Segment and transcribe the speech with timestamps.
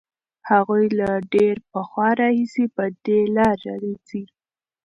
[0.49, 3.73] هغوی له ډېر پخوا راهیسې په دې لاره
[4.07, 4.23] ځي.